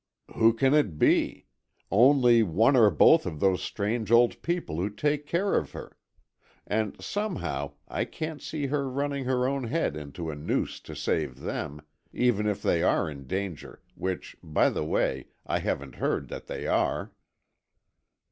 [0.33, 1.45] "Who can it be?
[1.91, 5.95] Only one or both of those strange old people who take care of her.
[6.65, 11.41] And somehow, I can't see her running her own head into a noose to save
[11.41, 16.47] them, even if they are in danger, which, by the way, I haven't heard that
[16.47, 17.11] they are."